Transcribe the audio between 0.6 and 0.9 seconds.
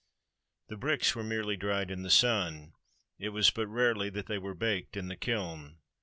The